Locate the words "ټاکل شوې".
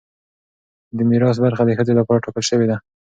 2.23-2.65